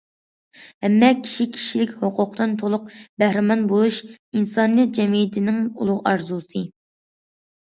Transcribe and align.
ھەممە 0.85 1.09
كىشى 1.25 1.45
كىشىلىك 1.57 1.91
ھوقۇقتىن 1.99 2.55
تولۇق 2.61 2.89
بەھرىمەن 3.25 3.61
بولۇش 3.73 4.01
ئىنسانىيەت 4.09 4.97
جەمئىيىتىنىڭ 5.01 5.61
ئۇلۇغ 5.75 6.01
ئارزۇسى. 6.13 6.65